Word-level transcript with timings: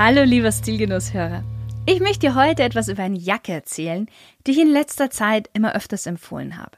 Hallo 0.00 0.22
lieber 0.22 0.52
Stilgenusshörer. 0.52 1.42
Ich 1.84 1.98
möchte 1.98 2.28
dir 2.28 2.36
heute 2.36 2.62
etwas 2.62 2.86
über 2.86 3.02
eine 3.02 3.18
Jacke 3.18 3.50
erzählen, 3.50 4.06
die 4.46 4.52
ich 4.52 4.60
in 4.60 4.70
letzter 4.70 5.10
Zeit 5.10 5.50
immer 5.54 5.74
öfters 5.74 6.06
empfohlen 6.06 6.56
habe. 6.56 6.70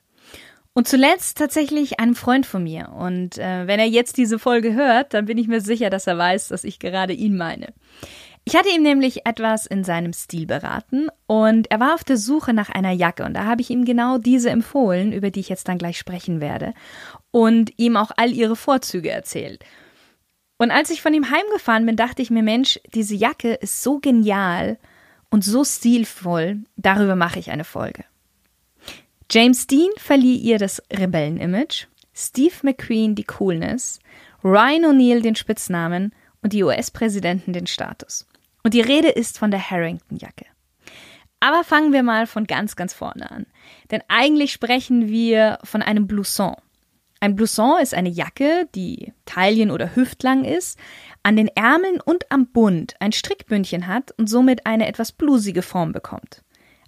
Und 0.73 0.89
zuletzt 0.89 1.37
tatsächlich 1.37 2.01
einem 2.01 2.15
Freund 2.15 2.47
von 2.47 2.63
mir. 2.63 2.89
Und 2.89 3.37
äh, 3.37 3.67
wenn 3.67 3.79
er 3.79 3.89
jetzt 3.89 4.17
diese 4.17 4.39
Folge 4.39 4.73
hört, 4.73 5.13
dann 5.13 5.27
bin 5.27 5.37
ich 5.37 5.49
mir 5.49 5.61
sicher, 5.61 5.91
dass 5.91 6.07
er 6.07 6.17
weiß, 6.17 6.49
dass 6.49 6.65
ich 6.65 6.79
gerade 6.79 7.13
ihn 7.13 7.37
meine. 7.37 7.75
Ich 8.47 8.57
hatte 8.57 8.71
ihm 8.75 8.83
nämlich 8.83 9.27
etwas 9.27 9.67
in 9.67 9.85
seinem 9.85 10.15
Stil 10.15 10.47
beraten 10.47 11.09
und 11.27 11.71
er 11.71 11.79
war 11.79 11.95
auf 11.95 12.05
der 12.05 12.17
Suche 12.17 12.55
nach 12.55 12.71
einer 12.71 12.93
Jacke 12.93 13.25
und 13.25 13.35
da 13.35 13.45
habe 13.45 13.61
ich 13.61 13.69
ihm 13.69 13.85
genau 13.85 14.17
diese 14.17 14.49
empfohlen, 14.49 15.13
über 15.13 15.31
die 15.31 15.41
ich 15.41 15.51
jetzt 15.51 15.69
dann 15.69 15.77
gleich 15.77 15.99
sprechen 15.99 16.41
werde 16.41 16.73
und 17.33 17.71
ihm 17.77 17.99
auch 17.99 18.13
all 18.17 18.33
ihre 18.33 18.57
Vorzüge 18.57 19.11
erzählt. 19.11 19.63
Und 20.61 20.71
als 20.71 20.91
ich 20.91 21.01
von 21.01 21.15
ihm 21.15 21.31
heimgefahren 21.31 21.87
bin, 21.87 21.97
dachte 21.97 22.21
ich 22.21 22.31
mir, 22.31 22.43
Mensch, 22.43 22.79
diese 22.93 23.15
Jacke 23.15 23.55
ist 23.55 23.83
so 23.83 23.99
genial 23.99 24.77
und 25.31 25.43
so 25.43 25.65
stilvoll, 25.65 26.59
darüber 26.77 27.17
mache 27.17 27.39
ich 27.39 27.51
eine 27.51 27.65
Folge. 27.65 28.05
James 29.31 29.67
Dean 29.67 29.89
verlieh 29.97 30.37
ihr 30.37 30.59
das 30.59 30.83
Rebellen-Image, 30.93 31.87
Steve 32.13 32.53
McQueen 32.61 33.15
die 33.15 33.25
Coolness, 33.25 34.01
Ryan 34.45 34.85
O'Neill 34.85 35.23
den 35.23 35.35
Spitznamen 35.35 36.15
und 36.43 36.53
die 36.53 36.63
US-Präsidenten 36.63 37.55
den 37.55 37.67
Status. 37.67 38.27
Und 38.63 38.75
die 38.75 38.83
Rede 38.83 39.09
ist 39.09 39.39
von 39.39 39.51
der 39.51 39.71
Harrington-Jacke. 39.71 40.45
Aber 41.41 41.65
fangen 41.65 41.95
wir 41.95 42.03
mal 42.03 42.27
von 42.27 42.47
ganz, 42.47 42.77
ganz 42.77 42.93
vorne 42.93 43.31
an. 43.31 43.47
Denn 43.91 44.03
eigentlich 44.09 44.53
sprechen 44.53 45.09
wir 45.09 45.59
von 45.65 45.81
einem 45.81 46.07
Blouson. 46.07 46.57
Ein 47.23 47.37
Blouson 47.37 47.81
ist 47.83 47.95
eine 47.95 48.09
Jacke, 48.09 48.67
die 48.75 49.13
taillen- 49.27 49.71
oder 49.71 49.95
hüftlang 49.95 50.45
ist, 50.45 50.79
an 51.23 51.37
den 51.37 51.49
Ärmeln 51.49 52.01
und 52.01 52.33
am 52.33 52.47
Bund 52.47 52.95
ein 52.99 53.13
Strickbündchen 53.13 53.87
hat 53.87 54.13
und 54.17 54.27
somit 54.27 54.65
eine 54.65 54.89
etwas 54.89 55.13
blusige 55.13 55.61
Form 55.61 55.93
bekommt. 55.93 56.43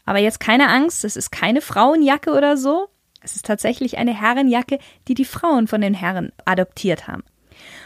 Aber 0.06 0.18
jetzt 0.18 0.40
keine 0.40 0.68
Angst, 0.68 1.04
es 1.04 1.16
ist 1.16 1.32
keine 1.32 1.60
Frauenjacke 1.60 2.32
oder 2.32 2.56
so. 2.56 2.88
Es 3.20 3.36
ist 3.36 3.44
tatsächlich 3.44 3.98
eine 3.98 4.18
Herrenjacke, 4.18 4.78
die 5.06 5.14
die 5.14 5.26
Frauen 5.26 5.68
von 5.68 5.82
den 5.82 5.94
Herren 5.94 6.32
adoptiert 6.46 7.06
haben. 7.06 7.24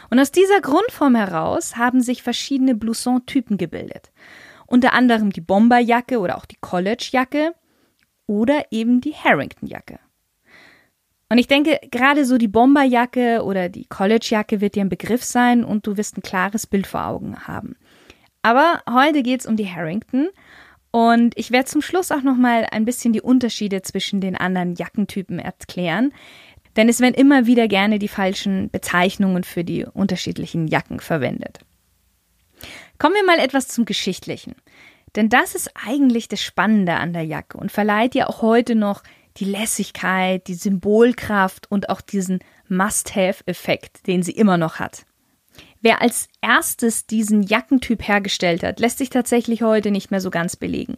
Und 0.09 0.17
aus 0.17 0.31
dieser 0.31 0.61
Grundform 0.61 1.15
heraus 1.15 1.75
haben 1.75 2.01
sich 2.01 2.23
verschiedene 2.23 2.75
Blouson-Typen 2.75 3.57
gebildet. 3.57 4.11
Unter 4.65 4.93
anderem 4.93 5.31
die 5.31 5.41
Bomberjacke 5.41 6.19
oder 6.19 6.37
auch 6.37 6.45
die 6.45 6.57
Collegejacke 6.59 7.53
oder 8.25 8.65
eben 8.71 9.01
die 9.01 9.13
Harrington-Jacke. 9.13 9.99
Und 11.29 11.37
ich 11.37 11.47
denke, 11.47 11.79
gerade 11.91 12.25
so 12.25 12.37
die 12.37 12.47
Bomberjacke 12.47 13.43
oder 13.43 13.67
die 13.69 13.85
Collegejacke 13.85 14.61
wird 14.61 14.75
dir 14.75 14.81
ein 14.81 14.89
Begriff 14.89 15.23
sein 15.23 15.63
und 15.63 15.85
du 15.85 15.97
wirst 15.97 16.17
ein 16.17 16.21
klares 16.21 16.67
Bild 16.67 16.87
vor 16.87 17.05
Augen 17.05 17.47
haben. 17.47 17.75
Aber 18.41 18.81
heute 18.89 19.23
geht 19.23 19.41
es 19.41 19.45
um 19.45 19.57
die 19.57 19.69
Harrington 19.69 20.29
und 20.91 21.37
ich 21.37 21.51
werde 21.51 21.65
zum 21.65 21.81
Schluss 21.81 22.11
auch 22.11 22.21
nochmal 22.21 22.65
ein 22.71 22.85
bisschen 22.85 23.11
die 23.11 23.21
Unterschiede 23.21 23.81
zwischen 23.81 24.21
den 24.21 24.37
anderen 24.37 24.75
Jackentypen 24.75 25.37
erklären, 25.39 26.13
denn 26.77 26.87
es 26.87 27.01
werden 27.01 27.15
immer 27.15 27.45
wieder 27.45 27.67
gerne 27.67 27.99
die 27.99 28.07
falschen 28.07 28.69
Bezeichnungen 28.69 29.43
für 29.43 29.65
die 29.65 29.83
unterschiedlichen 29.85 30.67
Jacken 30.67 30.99
verwendet. 31.01 31.59
Kommen 32.99 33.15
wir 33.15 33.25
mal 33.25 33.39
etwas 33.39 33.67
zum 33.67 33.85
Geschichtlichen. 33.85 34.55
Denn 35.15 35.29
das 35.29 35.55
ist 35.55 35.71
eigentlich 35.73 36.27
das 36.27 36.41
Spannende 36.41 36.93
an 36.93 37.13
der 37.13 37.23
Jacke 37.23 37.57
und 37.57 37.71
verleiht 37.71 38.13
ja 38.13 38.27
auch 38.27 38.41
heute 38.41 38.75
noch 38.75 39.01
die 39.37 39.45
Lässigkeit, 39.45 40.47
die 40.47 40.55
Symbolkraft 40.55 41.69
und 41.71 41.89
auch 41.89 42.01
diesen 42.01 42.39
Must-Have-Effekt, 42.67 44.07
den 44.07 44.23
sie 44.23 44.31
immer 44.31 44.57
noch 44.57 44.79
hat. 44.79 45.05
Wer 45.81 46.01
als 46.01 46.27
erstes 46.41 47.05
diesen 47.05 47.43
Jackentyp 47.43 48.07
hergestellt 48.07 48.63
hat, 48.63 48.79
lässt 48.79 48.97
sich 48.97 49.09
tatsächlich 49.09 49.61
heute 49.61 49.91
nicht 49.91 50.11
mehr 50.11 50.21
so 50.21 50.31
ganz 50.31 50.55
belegen. 50.55 50.97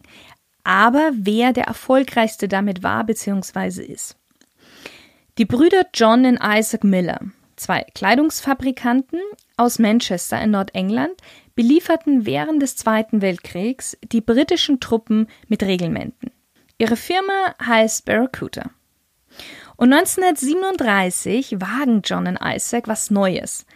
Aber 0.64 1.12
wer 1.14 1.52
der 1.52 1.64
erfolgreichste 1.64 2.48
damit 2.48 2.82
war 2.82 3.04
bzw. 3.04 3.82
ist. 3.82 4.16
Die 5.38 5.44
Brüder 5.44 5.86
John 5.94 6.26
und 6.26 6.40
Isaac 6.42 6.84
Miller, 6.84 7.20
zwei 7.56 7.84
Kleidungsfabrikanten 7.94 9.20
aus 9.56 9.78
Manchester 9.78 10.40
in 10.40 10.50
Nordengland, 10.50 11.14
belieferten 11.54 12.26
während 12.26 12.62
des 12.62 12.76
Zweiten 12.76 13.22
Weltkriegs 13.22 13.96
die 14.02 14.20
britischen 14.20 14.80
Truppen 14.80 15.28
mit 15.48 15.62
Regelmenten. 15.62 16.30
Ihre 16.80 16.96
Firma 16.96 17.54
heißt 17.62 18.06
Barracuda. 18.06 18.70
Und 19.76 19.92
1937 19.92 21.60
wagen 21.60 22.00
John 22.02 22.26
und 22.26 22.38
Isaac 22.42 22.88
was 22.88 23.10
Neues. 23.10 23.66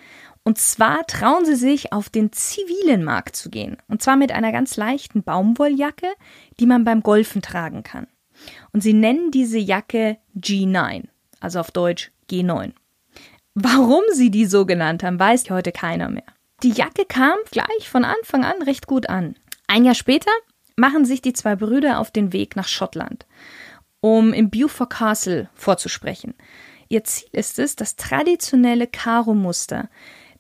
Und 0.43 0.57
zwar 0.57 1.07
trauen 1.07 1.45
sie 1.45 1.55
sich, 1.55 1.93
auf 1.93 2.09
den 2.09 2.33
zivilen 2.33 3.05
Markt 3.05 3.37
zu 3.37 3.51
gehen. 3.51 3.77
Und 3.89 4.01
zwar 4.01 4.17
mit 4.17 4.33
einer 4.33 4.53
ganz 4.53 4.79
leichten 4.79 5.23
Baumwolljacke, 5.23 6.07
die 6.59 6.65
man 6.65 6.85
beim 6.85 7.03
Golfen 7.03 7.43
tragen 7.43 7.83
kann. 7.83 8.07
Und 8.73 8.83
sie 8.83 8.95
nennen 8.95 9.31
diese 9.31 9.59
Jacke 9.59 10.17
G9, 10.35 11.05
also 11.41 11.61
auf 11.61 11.73
Deutsch 11.73 12.11
G9. 12.31 12.73
Warum 13.53 14.03
sie 14.15 14.31
die 14.31 14.47
so 14.47 14.65
genannt 14.65 15.03
haben, 15.03 15.21
weiß 15.21 15.51
heute 15.51 15.73
keiner 15.73 16.09
mehr. 16.09 16.25
Die 16.63 16.73
Jacke 16.73 17.05
kam 17.05 17.37
gleich 17.51 17.87
von 17.87 18.07
Anfang 18.07 18.47
an 18.47 18.63
recht 18.63 18.87
gut 18.87 19.11
an. 19.11 19.37
Ein 19.67 19.85
Jahr 19.85 19.95
später 19.95 20.31
machen 20.77 21.05
sich 21.05 21.23
die 21.23 21.33
zwei 21.33 21.57
Brüder 21.57 21.99
auf 21.99 22.11
den 22.11 22.33
Weg 22.33 22.57
nach 22.57 22.69
Schottland, 22.69 23.27
um 24.01 24.33
im 24.33 24.51
Beaufort 24.51 24.91
Castle 24.91 25.49
vorzusprechen. 25.55 26.35
Ihr 26.89 27.05
Ziel 27.05 27.29
ist 27.33 27.59
es, 27.59 27.77
das 27.77 27.97
traditionelle 27.97 28.87
Karo-Muster 28.87 29.89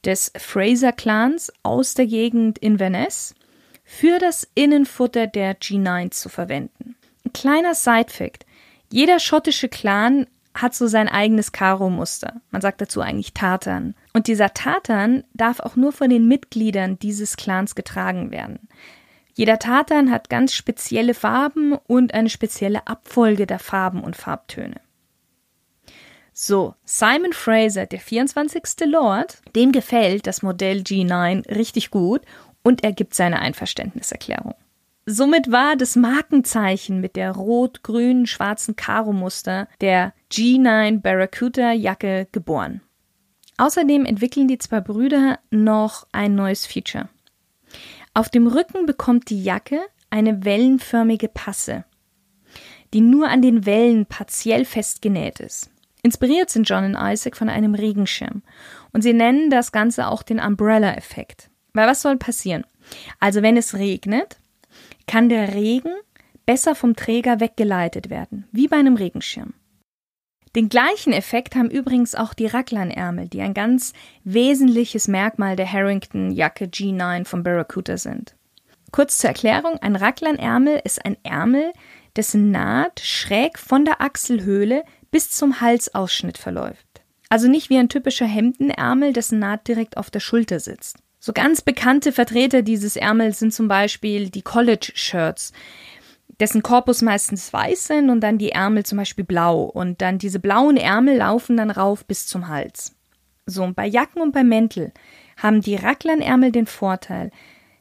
des 0.04 0.32
Fraser-Clans 0.36 1.52
aus 1.62 1.94
der 1.94 2.06
Gegend 2.06 2.58
Inverness 2.58 3.34
für 3.84 4.18
das 4.18 4.48
Innenfutter 4.54 5.26
der 5.26 5.58
G9 5.58 6.10
zu 6.10 6.28
verwenden. 6.28 6.96
Ein 7.24 7.32
kleiner 7.32 7.74
Side-Fact. 7.74 8.46
Jeder 8.90 9.18
schottische 9.18 9.68
Clan 9.68 10.26
hat 10.54 10.74
so 10.74 10.86
sein 10.86 11.08
eigenes 11.08 11.52
Karo-Muster. 11.52 12.40
Man 12.50 12.62
sagt 12.62 12.80
dazu 12.80 13.00
eigentlich 13.00 13.34
Tartan. 13.34 13.94
Und 14.12 14.28
dieser 14.28 14.54
Tartan 14.54 15.24
darf 15.34 15.60
auch 15.60 15.74
nur 15.74 15.92
von 15.92 16.10
den 16.10 16.28
Mitgliedern 16.28 16.98
dieses 16.98 17.36
Clans 17.36 17.74
getragen 17.74 18.30
werden. 18.30 18.68
Jeder 19.34 19.58
Tartan 19.58 20.10
hat 20.10 20.30
ganz 20.30 20.54
spezielle 20.54 21.12
Farben 21.12 21.72
und 21.86 22.14
eine 22.14 22.30
spezielle 22.30 22.86
Abfolge 22.86 23.46
der 23.46 23.58
Farben 23.58 24.02
und 24.02 24.16
Farbtöne. 24.16 24.80
So, 26.32 26.74
Simon 26.84 27.32
Fraser, 27.32 27.86
der 27.86 28.00
24. 28.00 28.62
Lord, 28.86 29.42
dem 29.54 29.72
gefällt 29.72 30.26
das 30.26 30.42
Modell 30.42 30.78
G9 30.78 31.48
richtig 31.48 31.90
gut 31.90 32.22
und 32.62 32.82
er 32.82 32.92
gibt 32.92 33.14
seine 33.14 33.40
Einverständniserklärung. 33.40 34.54
Somit 35.06 35.52
war 35.52 35.76
das 35.76 35.96
Markenzeichen 35.96 37.00
mit 37.00 37.16
der 37.16 37.32
rot-grün-schwarzen 37.32 38.74
Karo-Muster 38.74 39.68
der 39.80 40.14
G9 40.32 41.02
Barracuda 41.02 41.72
Jacke 41.72 42.26
geboren. 42.32 42.80
Außerdem 43.58 44.06
entwickeln 44.06 44.48
die 44.48 44.58
zwei 44.58 44.80
Brüder 44.80 45.38
noch 45.50 46.06
ein 46.10 46.34
neues 46.34 46.66
Feature. 46.66 47.08
Auf 48.16 48.28
dem 48.28 48.46
Rücken 48.46 48.86
bekommt 48.86 49.28
die 49.28 49.42
Jacke 49.42 49.80
eine 50.08 50.44
wellenförmige 50.44 51.26
Passe, 51.26 51.84
die 52.92 53.00
nur 53.00 53.28
an 53.28 53.42
den 53.42 53.66
Wellen 53.66 54.06
partiell 54.06 54.64
festgenäht 54.64 55.40
ist. 55.40 55.68
Inspiriert 56.04 56.48
sind 56.48 56.68
John 56.68 56.84
und 56.84 56.96
Isaac 56.96 57.36
von 57.36 57.48
einem 57.48 57.74
Regenschirm 57.74 58.42
und 58.92 59.02
sie 59.02 59.14
nennen 59.14 59.50
das 59.50 59.72
Ganze 59.72 60.06
auch 60.06 60.22
den 60.22 60.38
Umbrella-Effekt. 60.38 61.50
Weil 61.72 61.88
was 61.88 62.02
soll 62.02 62.16
passieren? 62.16 62.64
Also 63.18 63.42
wenn 63.42 63.56
es 63.56 63.74
regnet, 63.74 64.38
kann 65.08 65.28
der 65.28 65.54
Regen 65.54 65.92
besser 66.46 66.76
vom 66.76 66.94
Träger 66.94 67.40
weggeleitet 67.40 68.10
werden, 68.10 68.46
wie 68.52 68.68
bei 68.68 68.76
einem 68.76 68.94
Regenschirm. 68.94 69.54
Den 70.54 70.68
gleichen 70.68 71.12
Effekt 71.12 71.56
haben 71.56 71.68
übrigens 71.68 72.14
auch 72.14 72.32
die 72.32 72.46
Raglanärmel, 72.46 73.28
die 73.28 73.40
ein 73.40 73.54
ganz 73.54 73.92
wesentliches 74.22 75.08
Merkmal 75.08 75.56
der 75.56 75.70
Harrington-Jacke 75.70 76.66
G9 76.66 77.24
von 77.24 77.42
Barracuda 77.42 77.96
sind. 77.96 78.36
Kurz 78.92 79.18
zur 79.18 79.30
Erklärung, 79.30 79.78
ein 79.78 79.96
Raglanärmel 79.96 80.80
ist 80.84 81.04
ein 81.04 81.16
Ärmel, 81.24 81.72
dessen 82.14 82.52
Naht 82.52 83.00
schräg 83.00 83.58
von 83.58 83.84
der 83.84 84.00
Achselhöhle 84.00 84.84
bis 85.10 85.30
zum 85.30 85.60
Halsausschnitt 85.60 86.38
verläuft. 86.38 86.86
Also 87.28 87.48
nicht 87.48 87.68
wie 87.68 87.78
ein 87.78 87.88
typischer 87.88 88.26
Hemdenärmel, 88.26 89.12
dessen 89.12 89.40
Naht 89.40 89.66
direkt 89.66 89.96
auf 89.96 90.08
der 90.10 90.20
Schulter 90.20 90.60
sitzt, 90.60 90.98
So 91.18 91.32
ganz 91.32 91.62
bekannte 91.62 92.12
Vertreter 92.12 92.62
dieses 92.62 92.94
Ärmels 92.94 93.40
sind 93.40 93.52
zum 93.52 93.66
Beispiel 93.66 94.30
die 94.30 94.42
College-Shirts, 94.42 95.52
dessen 96.40 96.62
Korpus 96.62 97.02
meistens 97.02 97.52
weiß 97.52 97.86
sind 97.88 98.10
und 98.10 98.20
dann 98.20 98.38
die 98.38 98.52
Ärmel 98.52 98.84
zum 98.84 98.98
Beispiel 98.98 99.24
blau. 99.24 99.62
Und 99.62 100.02
dann 100.02 100.18
diese 100.18 100.40
blauen 100.40 100.76
Ärmel 100.76 101.18
laufen 101.18 101.56
dann 101.56 101.70
rauf 101.70 102.04
bis 102.04 102.26
zum 102.26 102.48
Hals. 102.48 102.94
So, 103.46 103.62
und 103.62 103.76
bei 103.76 103.86
Jacken 103.86 104.22
und 104.22 104.32
bei 104.32 104.42
Mäntel 104.42 104.92
haben 105.36 105.60
die 105.60 105.76
Racklernärmel 105.76 106.52
den 106.52 106.66
Vorteil, 106.66 107.30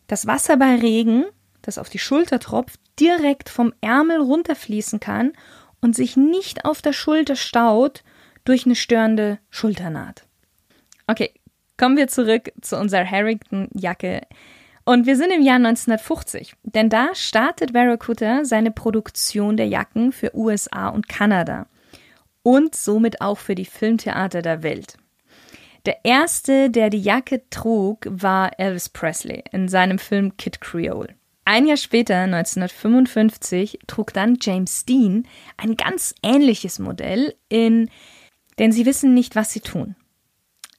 dass 0.08 0.28
Wasser 0.28 0.58
bei 0.58 0.76
Regen, 0.76 1.26
das 1.62 1.78
auf 1.78 1.90
die 1.90 2.00
Schulter 2.00 2.40
tropft, 2.40 2.80
direkt 3.00 3.50
vom 3.50 3.74
Ärmel 3.82 4.20
runterfließen 4.20 5.00
kann 5.00 5.34
und 5.82 5.96
sich 5.96 6.18
nicht 6.18 6.66
auf 6.66 6.82
der 6.82 6.94
Schulter 6.94 7.36
staut 7.36 8.04
durch 8.46 8.66
eine 8.66 8.76
störende 8.76 9.40
Schulternaht. 9.50 10.26
Okay, 11.08 11.34
kommen 11.78 11.98
wir 11.98 12.08
zurück 12.08 12.52
zu 12.62 12.78
unserer 12.78 13.10
Harrington-Jacke. 13.10 14.22
Und 14.86 15.06
wir 15.06 15.16
sind 15.16 15.32
im 15.32 15.42
Jahr 15.42 15.56
1950, 15.56 16.56
denn 16.64 16.90
da 16.90 17.16
startet 17.16 17.72
Barracuda 17.72 18.44
seine 18.44 18.72
Produktion 18.72 19.56
der 19.56 19.68
Jacken 19.68 20.12
für 20.12 20.36
USA 20.36 20.90
und 20.90 21.08
Kanada 21.08 21.68
und 22.44 22.76
somit 22.76 23.22
auch 23.22 23.38
für 23.38 23.56
die 23.56 23.66
Filmtheater 23.66 24.42
der 24.42 24.62
Welt. 24.62 24.98
Der 25.86 26.04
erste, 26.04 26.70
der 26.70 26.90
die 26.90 27.02
Jacke 27.02 27.44
trug, 27.50 28.06
war 28.10 28.60
Elvis 28.60 28.90
Presley 28.90 29.44
in 29.52 29.68
seinem 29.68 30.00
Film 30.00 30.36
Kid 30.38 30.60
Creole. 30.60 31.16
Ein 31.46 31.68
Jahr 31.68 31.78
später, 31.78 32.20
1955, 32.20 33.80
trug 33.88 34.14
dann 34.14 34.38
James 34.40 34.86
Dean 34.86 35.28
ein 35.58 35.76
ganz 35.76 36.16
ähnliches 36.24 36.80
Modell 36.80 37.36
in 37.50 37.90
Denn 38.60 38.72
sie 38.72 38.86
wissen 38.86 39.14
nicht, 39.14 39.36
was 39.36 39.52
sie 39.52 39.62
tun. 39.62 39.96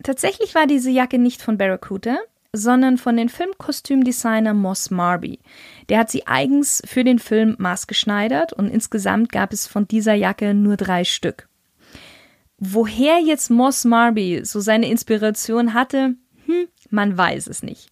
Tatsächlich 0.03 0.55
war 0.55 0.67
diese 0.67 0.91
Jacke 0.91 1.19
nicht 1.19 1.43
von 1.43 1.59
Barracuda, 1.59 2.19
sondern 2.55 2.97
von 2.97 3.17
dem 3.17 3.29
Filmkostümdesigner 3.29 4.55
Moss 4.55 4.91
Marby. 4.91 5.41
Der 5.89 5.99
hat 5.99 6.11
sie 6.11 6.27
eigens 6.27 6.83
für 6.87 7.05
den 7.05 7.19
Film 7.19 7.57
maßgeschneidert 7.59 8.53
und 8.53 8.69
insgesamt 8.69 9.33
gab 9.33 9.53
es 9.53 9.67
von 9.67 9.89
dieser 9.89 10.15
Jacke 10.15 10.55
nur 10.55 10.77
drei 10.77 11.05
Stück. 11.05 11.49
Woher 12.59 13.19
jetzt 13.21 13.51
Moss 13.51 13.85
Marby 13.85 14.41
so 14.45 14.61
seine 14.61 14.89
Inspiration 14.89 15.75
hatte, 15.75 16.15
hm, 16.47 16.69
man 16.91 17.19
weiß 17.19 17.49
es 17.49 17.63
nicht. 17.63 17.91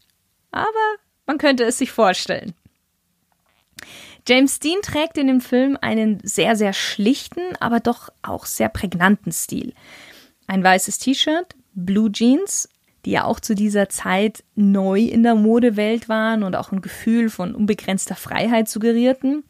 Aber 0.53 0.67
man 1.27 1.39
könnte 1.39 1.65
es 1.65 1.79
sich 1.79 1.91
vorstellen. 1.91 2.55
James 4.27 4.61
Dean 4.61 4.81
trägt 4.83 5.19
in 5.19 5.27
dem 5.27 5.41
Film 5.41 5.77
einen 5.81 6.21
sehr, 6.23 6.55
sehr 6.55 6.73
schlichten, 6.73 7.57
aber 7.59 7.81
doch 7.81 8.11
auch 8.23 8.47
sehr 8.47 8.69
prägnanten 8.69 9.33
Stil. 9.33 9.75
Ein 10.47 10.63
weißes 10.63 10.99
T-Shirt, 10.99 11.57
Blue 11.75 12.13
Jeans, 12.13 12.69
die 13.05 13.13
ja 13.13 13.25
auch 13.25 13.41
zu 13.41 13.55
dieser 13.55 13.89
Zeit 13.89 14.45
neu 14.55 15.01
in 15.01 15.23
der 15.23 15.35
Modewelt 15.35 16.09
waren 16.09 16.43
und 16.43 16.57
auch 16.57 16.73
ein 16.73 16.83
Gefühl 16.83 17.31
von 17.31 17.55
unbegrenzter 17.55 18.15
Freiheit 18.15 18.69
suggerierten, 18.69 19.45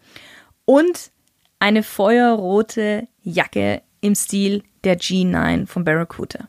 und 0.64 1.10
eine 1.58 1.82
feuerrote 1.82 3.08
Jacke 3.22 3.82
im 4.00 4.14
Stil 4.14 4.62
der 4.84 4.98
G9 4.98 5.66
von 5.66 5.84
Barracuda. 5.84 6.48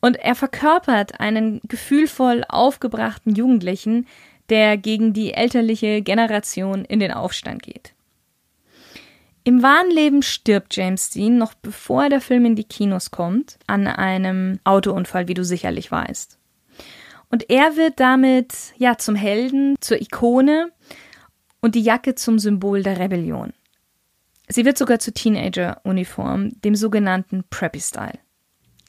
Und 0.00 0.16
er 0.16 0.34
verkörpert 0.34 1.20
einen 1.20 1.60
gefühlvoll 1.64 2.44
aufgebrachten 2.48 3.34
Jugendlichen, 3.34 4.06
der 4.48 4.76
gegen 4.76 5.12
die 5.12 5.34
elterliche 5.34 6.02
Generation 6.02 6.84
in 6.84 7.00
den 7.00 7.12
Aufstand 7.12 7.62
geht. 7.62 7.94
Im 9.50 9.64
wahren 9.64 9.90
Leben 9.90 10.22
stirbt 10.22 10.76
James 10.76 11.10
Dean 11.10 11.36
noch 11.36 11.54
bevor 11.54 12.08
der 12.08 12.20
Film 12.20 12.44
in 12.44 12.54
die 12.54 12.62
Kinos 12.62 13.10
kommt, 13.10 13.58
an 13.66 13.88
einem 13.88 14.60
Autounfall, 14.62 15.26
wie 15.26 15.34
du 15.34 15.44
sicherlich 15.44 15.90
weißt. 15.90 16.38
Und 17.30 17.50
er 17.50 17.74
wird 17.74 17.98
damit 17.98 18.54
ja 18.76 18.96
zum 18.96 19.16
Helden, 19.16 19.74
zur 19.80 20.00
Ikone 20.00 20.70
und 21.60 21.74
die 21.74 21.82
Jacke 21.82 22.14
zum 22.14 22.38
Symbol 22.38 22.84
der 22.84 23.00
Rebellion. 23.00 23.52
Sie 24.46 24.64
wird 24.64 24.78
sogar 24.78 25.00
zur 25.00 25.14
Teenager-Uniform, 25.14 26.50
dem 26.62 26.76
sogenannten 26.76 27.42
Preppy-Style. 27.50 28.20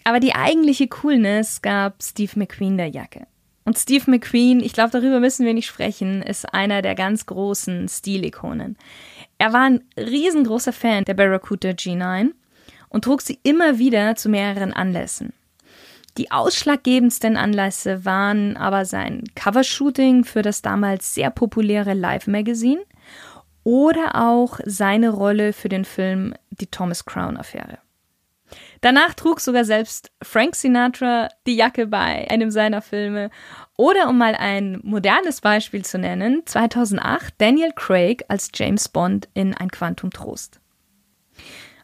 Aber 0.03 0.19
die 0.19 0.35
eigentliche 0.35 0.87
Coolness 0.87 1.63
gab 1.63 2.03
Steve 2.03 2.33
McQueen 2.35 2.77
der 2.77 2.89
Jacke. 2.89 3.25
Und 3.63 3.77
Steve 3.77 4.09
McQueen, 4.09 4.59
ich 4.59 4.73
glaube, 4.73 4.91
darüber 4.91 5.19
müssen 5.19 5.45
wir 5.45 5.53
nicht 5.53 5.67
sprechen, 5.67 6.21
ist 6.23 6.51
einer 6.53 6.81
der 6.81 6.95
ganz 6.95 7.25
großen 7.25 7.87
Stilikonen. 7.87 8.77
Er 9.41 9.53
war 9.53 9.63
ein 9.63 9.83
riesengroßer 9.97 10.71
Fan 10.71 11.03
der 11.03 11.15
Barracuda 11.15 11.69
G9 11.69 12.29
und 12.89 13.03
trug 13.03 13.23
sie 13.23 13.39
immer 13.41 13.79
wieder 13.79 14.15
zu 14.15 14.29
mehreren 14.29 14.71
Anlässen. 14.71 15.33
Die 16.19 16.29
ausschlaggebendsten 16.29 17.37
Anlässe 17.37 18.05
waren 18.05 18.55
aber 18.55 18.85
sein 18.85 19.23
Covershooting 19.33 20.25
für 20.25 20.43
das 20.43 20.61
damals 20.61 21.15
sehr 21.15 21.31
populäre 21.31 21.95
Live 21.95 22.27
Magazine 22.27 22.83
oder 23.63 24.13
auch 24.13 24.59
seine 24.63 25.09
Rolle 25.09 25.53
für 25.53 25.69
den 25.69 25.85
Film 25.85 26.35
Die 26.51 26.67
Thomas 26.67 27.05
Crown 27.05 27.35
Affäre. 27.35 27.79
Danach 28.81 29.13
trug 29.13 29.39
sogar 29.39 29.63
selbst 29.63 30.11
Frank 30.23 30.55
Sinatra 30.55 31.29
die 31.45 31.55
Jacke 31.55 31.85
bei 31.85 32.29
einem 32.29 32.49
seiner 32.49 32.81
Filme. 32.81 33.29
Oder 33.77 34.09
um 34.09 34.17
mal 34.17 34.35
ein 34.35 34.79
modernes 34.83 35.41
Beispiel 35.41 35.85
zu 35.85 35.99
nennen, 35.99 36.41
2008 36.45 37.35
Daniel 37.37 37.71
Craig 37.75 38.25
als 38.27 38.49
James 38.53 38.89
Bond 38.89 39.29
in 39.35 39.53
Ein 39.53 39.69
Quantum 39.69 40.09
Trost. 40.09 40.59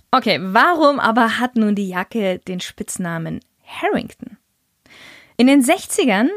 Okay, 0.10 0.40
warum 0.42 1.00
aber 1.00 1.40
hat 1.40 1.56
nun 1.56 1.76
die 1.76 1.90
Jacke 1.90 2.40
den 2.40 2.60
Spitznamen 2.60 3.42
Harrington? 3.64 4.38
In 5.38 5.46
den 5.46 5.64
60ern 5.64 6.30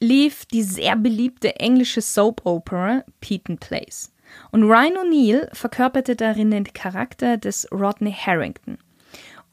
lief 0.00 0.46
die 0.46 0.62
sehr 0.62 0.96
beliebte 0.96 1.56
englische 1.56 2.00
Soap 2.00 2.40
Opera 2.44 3.04
Peyton 3.20 3.58
Place. 3.58 4.12
Und 4.50 4.64
Ryan 4.64 4.96
O'Neill 4.98 5.54
verkörperte 5.54 6.16
darin 6.16 6.50
den 6.50 6.64
Charakter 6.64 7.36
des 7.36 7.68
Rodney 7.70 8.12
Harrington. 8.12 8.78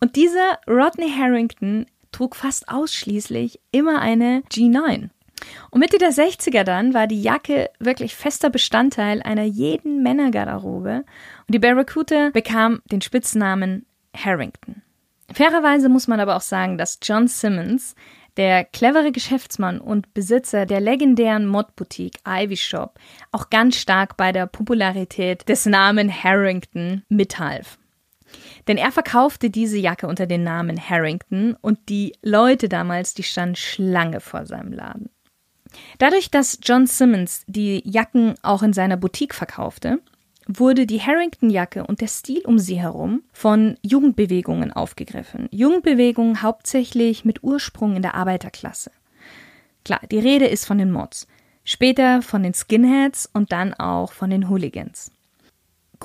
Und 0.06 0.16
dieser 0.16 0.60
Rodney 0.68 1.10
Harrington 1.10 1.88
trug 2.12 2.36
fast 2.36 2.69
ausschließlich 2.69 3.60
immer 3.72 4.02
eine 4.02 4.44
G9. 4.52 5.10
Und 5.72 5.80
Mitte 5.80 5.98
der 5.98 6.12
60er 6.12 6.63
dann 6.63 6.94
war 6.94 7.07
die 7.07 7.24
Jacke 7.24 7.72
wirklich 7.80 8.13
fester 8.13 8.52
Bestandteil 8.52 9.24
einer 9.24 9.46
jeden 9.46 10.04
Männergarderobe 10.04 10.98
und 11.48 11.52
die 11.56 11.57
Barracuda 11.57 12.30
bekam 12.30 12.84
den 12.92 13.02
Spitznamen 13.02 13.88
Harrington. 14.16 14.84
Fairerweise 15.34 15.90
muss 15.90 16.08
man 16.08 16.19
aber 16.19 16.36
auch 16.36 16.42
sagen, 16.42 16.78
dass 16.78 17.00
John 17.01 17.28
Simmons, 17.28 17.96
der 18.38 18.63
clevere 18.63 19.12
Geschäftsmann 19.12 19.81
und 19.81 20.13
Besitzer 20.13 20.68
der 20.68 20.81
legendären 20.81 21.48
Modboutique 21.48 22.20
Ivy 22.27 22.58
Shop, 22.58 23.00
auch 23.32 23.50
ganz 23.50 23.77
stark 23.77 24.18
bei 24.18 24.32
der 24.32 24.46
Popularität 24.46 25.50
des 25.50 25.65
Namen 25.65 26.13
Harrington 26.13 27.01
mithalf. 27.10 27.79
Denn 28.67 28.77
er 28.77 28.91
verkaufte 28.91 29.50
diese 29.50 29.77
Jacke 29.77 30.07
unter 30.07 30.25
dem 30.25 30.43
Namen 30.43 30.79
Harrington 30.79 31.55
und 31.62 31.89
die 31.89 32.13
Leute 32.24 32.67
damals, 32.67 33.13
die 33.13 33.24
standen 33.24 33.55
Schlange 33.55 34.19
vor 34.19 34.45
seinem 34.45 34.74
Laden. 34.74 35.10
Dadurch, 35.98 36.31
dass 36.31 36.60
John 36.63 36.88
Simmons 36.88 37.43
die 37.48 37.81
Jacken 37.86 38.36
auch 38.41 38.63
in 38.63 38.74
seiner 38.74 38.98
Boutique 38.98 39.34
verkaufte, 39.34 40.00
wurde 40.48 40.86
die 40.86 41.01
Harrington-Jacke 41.01 41.86
und 41.86 42.01
der 42.01 42.07
Stil 42.07 42.41
um 42.45 42.60
sie 42.60 42.79
herum 42.79 43.24
von 43.34 43.77
Jugendbewegungen 43.81 44.72
aufgegriffen. 44.72 45.48
Jugendbewegungen 45.51 46.41
hauptsächlich 46.41 47.25
mit 47.25 47.43
Ursprung 47.43 47.95
in 47.95 48.01
der 48.01 48.15
Arbeiterklasse. 48.15 48.91
Klar, 49.84 50.01
die 50.12 50.19
Rede 50.19 50.45
ist 50.45 50.65
von 50.65 50.77
den 50.77 50.91
Mods, 50.91 51.27
später 51.63 52.22
von 52.22 52.43
den 52.43 52.53
Skinheads 52.53 53.29
und 53.34 53.51
dann 53.51 53.74
auch 53.74 54.13
von 54.13 54.29
den 54.29 54.50
Hooligans. 54.50 55.12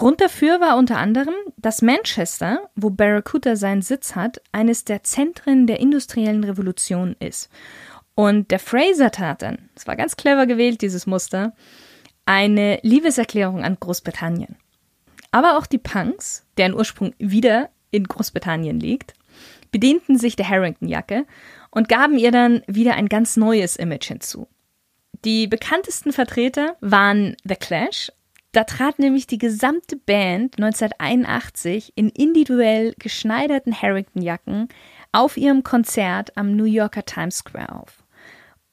Grund 0.00 0.22
dafür 0.22 0.62
war 0.62 0.78
unter 0.78 0.96
anderem, 0.96 1.34
dass 1.58 1.82
Manchester, 1.82 2.70
wo 2.74 2.88
Barracuda 2.88 3.54
seinen 3.54 3.82
Sitz 3.82 4.16
hat, 4.16 4.40
eines 4.50 4.86
der 4.86 5.02
Zentren 5.02 5.66
der 5.66 5.78
industriellen 5.78 6.42
Revolution 6.42 7.16
ist. 7.20 7.50
Und 8.14 8.50
der 8.50 8.60
Fraser 8.60 9.10
tat 9.10 9.42
dann, 9.42 9.68
es 9.76 9.86
war 9.86 9.96
ganz 9.96 10.16
clever 10.16 10.46
gewählt, 10.46 10.80
dieses 10.80 11.06
Muster, 11.06 11.52
eine 12.24 12.78
Liebeserklärung 12.80 13.62
an 13.62 13.76
Großbritannien. 13.78 14.56
Aber 15.32 15.58
auch 15.58 15.66
die 15.66 15.76
Punks, 15.76 16.46
deren 16.56 16.72
Ursprung 16.72 17.14
wieder 17.18 17.68
in 17.90 18.04
Großbritannien 18.04 18.80
liegt, 18.80 19.12
bedienten 19.70 20.16
sich 20.16 20.34
der 20.34 20.48
Harrington-Jacke 20.48 21.26
und 21.70 21.90
gaben 21.90 22.16
ihr 22.16 22.30
dann 22.30 22.62
wieder 22.66 22.94
ein 22.94 23.10
ganz 23.10 23.36
neues 23.36 23.76
Image 23.76 24.06
hinzu. 24.06 24.48
Die 25.26 25.46
bekanntesten 25.46 26.14
Vertreter 26.14 26.78
waren 26.80 27.36
The 27.44 27.56
Clash, 27.56 28.10
da 28.52 28.64
trat 28.64 28.98
nämlich 28.98 29.26
die 29.26 29.38
gesamte 29.38 29.96
Band 29.96 30.56
1981 30.58 31.92
in 31.94 32.08
individuell 32.08 32.94
geschneiderten 32.98 33.74
Harrington-Jacken 33.80 34.68
auf 35.12 35.36
ihrem 35.36 35.62
Konzert 35.62 36.36
am 36.36 36.56
New 36.56 36.64
Yorker 36.64 37.04
Times 37.04 37.36
Square 37.38 37.80
auf. 37.80 38.02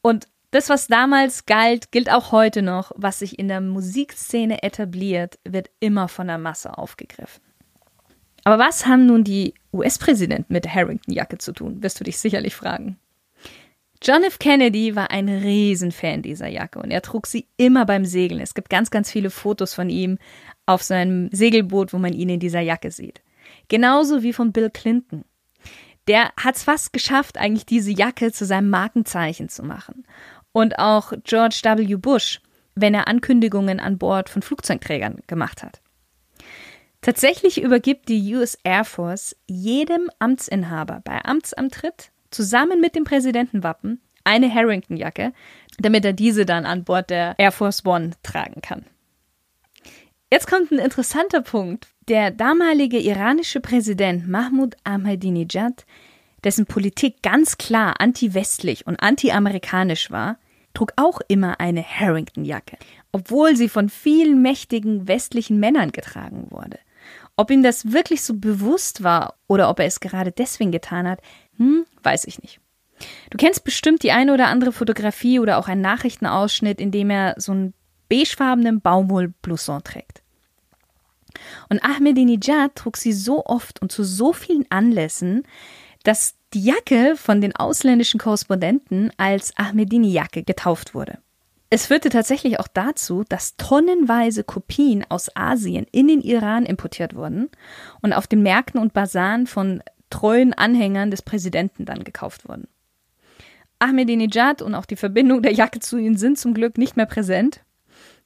Und 0.02 0.28
das, 0.52 0.70
was 0.70 0.88
damals 0.88 1.46
galt, 1.46 1.92
gilt 1.92 2.12
auch 2.12 2.32
heute 2.32 2.62
noch. 2.62 2.92
Was 2.96 3.20
sich 3.20 3.38
in 3.38 3.48
der 3.48 3.62
Musikszene 3.62 4.64
etabliert, 4.64 5.38
wird 5.44 5.70
immer 5.80 6.08
von 6.08 6.28
der 6.28 6.38
Masse 6.38 6.78
aufgegriffen. 6.78 7.44
Aber 8.44 8.58
was 8.64 8.86
haben 8.86 9.06
nun 9.06 9.26
die 9.26 9.56
US-Präsidenten 9.74 10.54
mit 10.54 10.64
der 10.64 10.74
Harrington-Jacke 10.74 11.38
zu 11.38 11.52
tun, 11.52 11.84
wirst 11.84 12.00
du 12.00 12.06
dich 12.06 12.18
sicherlich 12.18 12.56
fragen. 12.56 12.98
John 14.02 14.24
F. 14.24 14.40
Kennedy 14.40 14.96
war 14.96 15.12
ein 15.12 15.28
Riesenfan 15.28 16.22
dieser 16.22 16.48
Jacke 16.48 16.80
und 16.80 16.92
er 16.92 17.02
trug 17.02 17.26
sie 17.28 17.48
immer 17.58 17.86
beim 17.86 18.06
Segeln. 18.06 18.42
Es 18.42 18.54
gibt 18.54 18.70
ganz, 18.70 18.92
ganz 18.92 19.12
viele 19.12 19.30
Fotos 19.30 19.74
von 19.74 19.90
ihm 19.90 20.20
auf 20.66 20.84
seinem 20.84 21.30
Segelboot, 21.32 21.94
wo 21.94 21.98
man 21.98 22.14
ihn 22.14 22.30
in 22.30 22.40
dieser 22.40 22.62
Jacke 22.62 22.92
sieht. 22.92 23.22
Genauso 23.70 24.24
wie 24.24 24.34
von 24.34 24.52
Bill 24.52 24.70
Clinton. 24.70 25.24
Der 26.08 26.32
hat 26.38 26.56
es 26.56 26.64
fast 26.64 26.94
geschafft, 26.94 27.38
eigentlich 27.38 27.66
diese 27.66 27.92
Jacke 27.92 28.32
zu 28.32 28.46
seinem 28.46 28.70
Markenzeichen 28.70 29.50
zu 29.50 29.64
machen. 29.64 30.06
Und 30.52 30.80
auch 30.80 31.14
George 31.24 31.60
W. 31.64 31.96
Bush, 31.96 32.42
wenn 32.76 32.94
er 32.94 33.08
Ankündigungen 33.08 33.80
an 33.80 33.98
Bord 33.98 34.30
von 34.30 34.42
Flugzeugträgern 34.42 35.20
gemacht 35.28 35.64
hat. 35.64 35.82
Tatsächlich 37.02 37.62
übergibt 37.62 38.10
die 38.10 38.36
US 38.36 38.58
Air 38.64 38.84
Force 38.84 39.36
jedem 39.48 40.10
Amtsinhaber 40.20 41.02
bei 41.04 41.24
Amtsantritt 41.24 42.12
zusammen 42.32 42.82
mit 42.82 42.96
dem 42.96 43.04
Präsidentenwappen 43.04 44.02
eine 44.24 44.54
Harrington-Jacke, 44.54 45.32
damit 45.80 46.04
er 46.04 46.14
diese 46.14 46.46
dann 46.46 46.66
an 46.66 46.84
Bord 46.84 47.10
der 47.10 47.36
Air 47.38 47.52
Force 47.52 47.86
One 47.86 48.12
tragen 48.24 48.62
kann. 48.62 48.86
Jetzt 50.32 50.48
kommt 50.48 50.72
ein 50.72 50.80
interessanter 50.80 51.42
Punkt. 51.42 51.88
Der 52.10 52.32
damalige 52.32 53.00
iranische 53.00 53.62
Präsident 53.62 54.28
Mahmoud 54.28 54.76
Ahmadinejad, 54.84 55.86
dessen 56.44 56.66
Politik 56.66 57.22
ganz 57.22 57.58
klar 57.58 57.96
anti-westlich 58.00 58.86
und 58.86 58.98
anti-amerikanisch 58.98 60.12
war, 60.12 60.38
trug 60.74 60.92
auch 60.98 61.22
immer 61.28 61.60
eine 61.60 61.84
Harrington-Jacke, 61.84 62.78
obwohl 63.12 63.56
sie 63.56 63.70
von 63.70 63.90
vielen 63.90 64.42
mächtigen 64.42 65.08
westlichen 65.08 65.60
Männern 65.60 65.92
getragen 65.92 66.48
wurde. 66.50 66.80
Ob 67.38 67.50
ihm 67.52 67.64
das 67.64 67.94
wirklich 67.94 68.22
so 68.22 68.34
bewusst 68.34 69.04
war 69.04 69.36
oder 69.48 69.70
ob 69.70 69.80
er 69.80 69.86
es 69.86 70.00
gerade 70.00 70.32
deswegen 70.32 70.72
getan 70.72 71.08
hat, 71.08 71.22
hm, 71.58 71.86
weiß 72.04 72.26
ich 72.26 72.42
nicht. 72.42 72.60
Du 73.30 73.38
kennst 73.38 73.64
bestimmt 73.64 74.04
die 74.04 74.12
eine 74.12 74.34
oder 74.34 74.48
andere 74.48 74.72
Fotografie 74.72 75.40
oder 75.40 75.58
auch 75.58 75.68
einen 75.68 75.82
Nachrichtenausschnitt, 75.82 76.82
in 76.82 76.92
dem 76.92 77.10
er 77.10 77.36
so 77.38 77.52
einen 77.52 77.74
beigefarbenen 78.10 78.82
Baumwollblouson 78.82 79.84
trägt. 79.84 80.24
Und 81.70 81.84
Ahmedinejad 81.84 82.76
trug 82.76 82.98
sie 82.98 83.14
so 83.14 83.46
oft 83.46 83.82
und 83.82 83.92
zu 83.92 84.04
so 84.04 84.34
vielen 84.34 84.66
Anlässen, 84.70 85.44
dass 86.04 86.36
die 86.54 86.64
Jacke 86.64 87.16
von 87.18 87.42
den 87.42 87.56
ausländischen 87.56 88.20
Korrespondenten 88.20 89.12
als 89.18 89.56
Ahmedini-Jacke 89.58 90.44
getauft 90.44 90.94
wurde. 90.94 91.20
Es 91.70 91.88
führte 91.88 92.08
tatsächlich 92.08 92.60
auch 92.60 92.70
dazu, 92.70 93.26
dass 93.28 93.58
tonnenweise 93.58 94.46
Kopien 94.46 95.06
aus 95.10 95.36
Asien 95.36 95.86
in 95.92 96.08
den 96.08 96.22
Iran 96.22 96.66
importiert 96.66 97.14
wurden 97.14 97.50
und 98.02 98.14
auf 98.14 98.26
den 98.26 98.42
Märkten 98.42 98.80
und 98.80 98.94
Basaren 98.94 99.48
von 99.48 99.84
treuen 100.10 100.54
Anhängern 100.54 101.12
des 101.12 101.22
Präsidenten 101.22 101.86
dann 101.86 102.04
gekauft 102.04 102.48
wurden. 102.48 102.68
Ahmedinejad 103.80 104.62
und 104.62 104.76
auch 104.76 104.86
die 104.86 104.96
Verbindung 104.96 105.42
der 105.42 105.54
Jacke 105.54 105.80
zu 105.80 105.98
ihnen 105.98 106.18
sind 106.18 106.40
zum 106.40 106.54
Glück 106.54 106.78
nicht 106.78 106.98
mehr 106.98 107.06
präsent, 107.06 107.62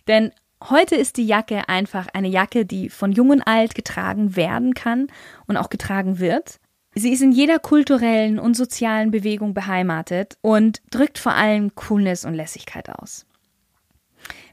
denn 0.08 0.32
heute 0.70 0.96
ist 0.96 1.18
die 1.18 1.26
Jacke 1.26 1.68
einfach 1.68 2.08
eine 2.14 2.30
Jacke, 2.30 2.66
die 2.66 2.90
von 2.90 3.12
jung 3.12 3.32
und 3.32 3.42
alt 3.42 3.76
getragen 3.76 4.36
werden 4.36 4.74
kann 4.74 5.08
und 5.48 5.58
auch 5.58 5.70
getragen 5.70 6.20
wird. 6.20 6.60
Sie 6.94 7.12
ist 7.12 7.22
in 7.22 7.32
jeder 7.32 7.60
kulturellen 7.60 8.38
und 8.40 8.56
sozialen 8.56 9.12
Bewegung 9.12 9.54
beheimatet 9.54 10.38
und 10.42 10.82
drückt 10.90 11.20
vor 11.20 11.34
allem 11.34 11.74
Coolness 11.76 12.26
und 12.26 12.34
Lässigkeit 12.34 12.90
aus. 12.90 13.26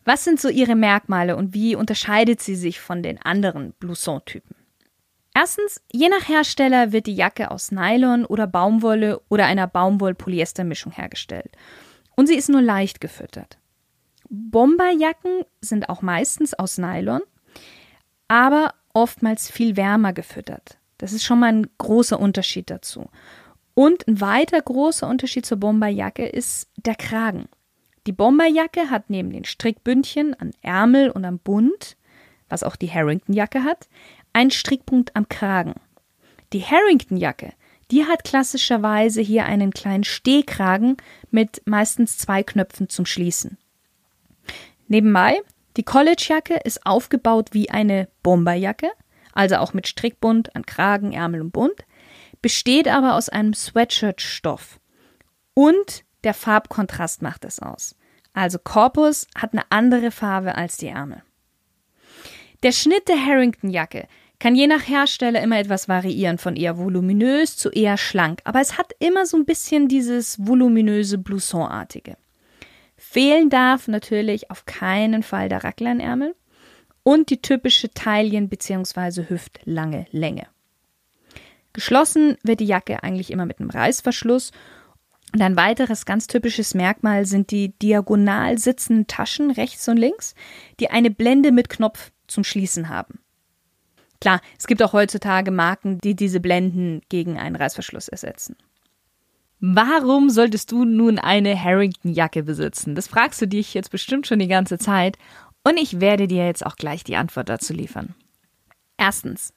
Was 0.05 0.25
sind 0.25 0.41
so 0.41 0.49
ihre 0.49 0.77
Merkmale 0.77 1.37
und 1.37 1.53
wie 1.53 1.75
unterscheidet 1.75 2.41
sie 2.41 2.55
sich 2.55 2.81
von 2.81 3.03
den 3.03 3.21
anderen 3.21 3.73
Blouson-Typen? 3.79 4.57
Erstens, 5.41 5.81
je 5.93 6.09
nach 6.09 6.29
Hersteller 6.29 6.91
wird 6.91 7.07
die 7.07 7.15
Jacke 7.15 7.53
aus 7.53 7.71
Nylon 7.71 8.25
oder 8.25 8.49
Baumwolle 8.49 9.21
oder 9.29 9.47
einer 9.47 9.69
Baumwoll-Polyester-Mischung 9.69 10.91
hergestellt. 10.91 11.53
Und 12.17 12.27
sie 12.27 12.35
ist 12.35 12.49
nur 12.49 12.61
leicht 12.61 13.01
gefüttert. 13.01 13.57
Bomberjacken 14.29 15.45
sind 15.61 15.91
auch 15.91 16.03
meistens 16.03 16.55
aus 16.55 16.77
Nylon, 16.77 17.21
aber 18.27 18.75
oftmals 18.95 19.49
viel 19.49 19.77
wärmer 19.77 20.13
gefüttert. 20.13 20.77
Das 20.97 21.13
ist 21.13 21.23
schon 21.23 21.39
mal 21.39 21.53
ein 21.53 21.71
großer 21.79 22.19
Unterschied 22.19 22.69
dazu. 22.69 23.09
Und 23.75 24.09
ein 24.09 24.21
weiter 24.21 24.61
großer 24.61 25.07
Unterschied 25.07 25.47
zur 25.47 25.59
Bomberjacke 25.59 26.27
ist 26.27 26.69
der 26.79 26.97
Kragen. 26.97 27.49
Die 28.09 28.13
Bomberjacke 28.13 28.91
hat 28.91 29.09
neben 29.09 29.31
den 29.31 29.45
Strickbündchen 29.45 30.35
an 30.35 30.51
Ärmel 30.63 31.11
und 31.11 31.25
am 31.25 31.39
Bund, 31.39 31.97
was 32.49 32.65
auch 32.65 32.75
die 32.75 32.91
Harrington-Jacke 32.91 33.63
hat, 33.63 33.89
einen 34.39 34.53
Strickpunkt 34.53 35.17
am 35.17 35.29
Kragen. 35.29 35.75
Die 36.53 36.65
Harrington-Jacke, 36.65 37.55
die 37.91 38.05
hat 38.05 38.23
klassischerweise 38.23 39.21
hier 39.21 39.47
einen 39.47 39.73
kleinen 39.73 40.05
Stehkragen 40.05 40.97
mit 41.33 41.61
meistens 41.65 42.19
zwei 42.19 42.45
Knöpfen 42.45 42.89
zum 42.89 43.05
Schließen. 43.05 43.59
Nebenbei, 44.87 45.41
die 45.77 45.83
College-Jacke 45.83 46.55
ist 46.63 46.87
aufgebaut 46.87 47.49
wie 47.51 47.69
eine 47.71 48.07
Bomberjacke, 48.23 48.93
also 49.33 49.57
auch 49.57 49.75
mit 49.75 49.89
Strickbund 49.89 50.55
an 50.55 50.65
Kragen, 50.65 51.13
Ärmel 51.13 51.41
und 51.41 51.51
Bund, 51.51 51.85
besteht 52.41 52.87
aber 52.87 53.17
aus 53.17 53.29
einem 53.29 53.55
Sweatshirt-Stoff. 53.55 54.79
Und 55.53 56.05
der 56.23 56.35
Farbkontrast 56.35 57.23
macht 57.23 57.45
es 57.45 57.59
aus. 57.59 57.97
Also 58.35 58.61
Korpus 58.61 59.27
hat 59.35 59.53
eine 59.53 59.65
andere 59.71 60.13
Farbe 60.13 60.55
als 60.55 60.77
die 60.77 60.87
Ärmel. 60.87 61.25
Der 62.63 62.73
Schnitt 62.73 63.09
der 63.09 63.25
Harrington-Jacke 63.25 64.07
kann 64.39 64.55
je 64.55 64.67
nach 64.67 64.87
Hersteller 64.87 65.43
immer 65.43 65.59
etwas 65.59 65.89
variieren, 65.89 66.39
von 66.39 66.57
eher 66.57 66.79
voluminös 66.79 67.57
zu 67.57 67.71
eher 67.71 67.97
schlank, 67.97 68.41
aber 68.45 68.61
es 68.61 68.79
hat 68.79 68.93
immer 69.01 69.27
so 69.27 69.37
ein 69.37 69.45
bisschen 69.45 69.89
dieses 69.89 70.39
voluminöse 70.47 71.19
Blouson-artige. 71.19 72.17
Fehlen 72.97 73.51
darf 73.51 73.89
natürlich 73.89 74.51
auf 74.51 74.67
keinen 74.67 75.23
Fall 75.23 75.49
der 75.49 75.65
Rackleinärmel 75.65 76.35
und 77.03 77.31
die 77.31 77.41
typische 77.43 77.91
Taillen- 77.91 78.49
bzw. 78.49 79.29
hüftlange 79.29 80.07
Länge. 80.11 80.47
Geschlossen 81.73 82.37
wird 82.43 82.61
die 82.61 82.67
Jacke 82.67 83.03
eigentlich 83.03 83.31
immer 83.31 83.47
mit 83.47 83.61
einem 83.61 83.71
Reißverschluss 83.71 84.53
und 85.33 85.43
ein 85.43 85.57
weiteres 85.57 86.07
ganz 86.07 86.27
typisches 86.27 86.75
Merkmal 86.75 87.27
sind 87.27 87.51
die 87.51 87.77
diagonal 87.79 88.59
sitzenden 88.59 89.07
Taschen 89.07 89.51
rechts 89.51 89.87
und 89.89 89.97
links, 89.97 90.35
die 90.81 90.91
eine 90.91 91.11
Blende 91.11 91.53
mit 91.53 91.69
Knopf 91.69 92.11
zum 92.27 92.45
Schließen 92.45 92.89
haben. 92.89 93.21
Klar, 94.21 94.41
es 94.59 94.67
gibt 94.67 94.83
auch 94.83 94.93
heutzutage 94.93 95.51
Marken, 95.51 95.99
die 95.99 96.17
diese 96.17 96.41
Blenden 96.41 97.03
gegen 97.09 97.39
einen 97.39 97.57
Reißverschluss 97.57 98.09
ersetzen. 98.09 98.57
Warum 99.61 100.31
solltest 100.31 100.71
du 100.71 100.85
nun 100.85 101.19
eine 101.19 101.61
Harrington-Jacke 101.61 102.45
besitzen? 102.45 102.95
Das 102.95 103.09
fragst 103.09 103.41
du 103.43 103.47
dich 103.47 103.75
jetzt 103.75 103.91
bestimmt 103.91 104.27
schon 104.27 104.39
die 104.39 104.49
ganze 104.49 104.79
Zeit 104.79 105.19
und 105.65 105.79
ich 105.79 106.01
werde 106.01 106.29
dir 106.29 106.47
jetzt 106.47 106.65
auch 106.65 106.77
gleich 106.77 107.03
die 107.03 107.17
Antwort 107.17 107.49
dazu 107.49 107.73
liefern. 107.73 108.15
Erstens, 108.97 109.53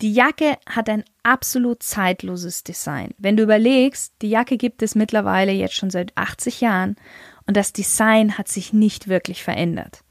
die 0.00 0.12
Jacke 0.12 0.58
hat 0.68 0.88
ein 0.88 1.04
absolut 1.22 1.82
zeitloses 1.82 2.62
Design. 2.62 3.14
Wenn 3.18 3.36
du 3.36 3.42
überlegst, 3.42 4.14
die 4.22 4.30
Jacke 4.30 4.56
gibt 4.56 4.82
es 4.82 4.94
mittlerweile 4.94 5.52
jetzt 5.52 5.74
schon 5.74 5.90
seit 5.90 6.16
80 6.16 6.60
Jahren 6.60 6.96
und 7.46 7.56
das 7.56 7.72
Design 7.72 8.38
hat 8.38 8.48
sich 8.48 8.72
nicht 8.72 9.08
wirklich 9.08 9.42
verändert. 9.42 10.04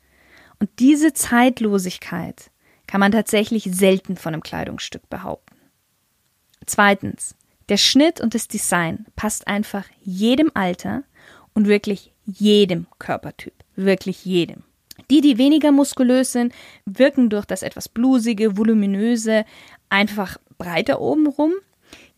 Und 0.59 0.69
diese 0.79 1.13
Zeitlosigkeit 1.13 2.51
kann 2.87 2.99
man 3.01 3.11
tatsächlich 3.11 3.63
selten 3.71 4.15
von 4.15 4.33
einem 4.33 4.43
Kleidungsstück 4.43 5.09
behaupten. 5.09 5.55
Zweitens, 6.65 7.35
der 7.69 7.77
Schnitt 7.77 8.21
und 8.21 8.33
das 8.33 8.47
Design 8.47 9.05
passt 9.15 9.47
einfach 9.47 9.85
jedem 10.01 10.51
Alter 10.53 11.03
und 11.53 11.67
wirklich 11.67 12.13
jedem 12.25 12.87
Körpertyp. 12.97 13.53
Wirklich 13.75 14.25
jedem. 14.25 14.63
Die, 15.09 15.21
die 15.21 15.37
weniger 15.37 15.71
muskulös 15.71 16.31
sind, 16.31 16.53
wirken 16.85 17.29
durch 17.29 17.45
das 17.45 17.61
etwas 17.61 17.87
blusige, 17.87 18.57
voluminöse 18.57 19.45
einfach 19.89 20.37
breiter 20.57 20.99
oben 21.01 21.27
rum. 21.27 21.53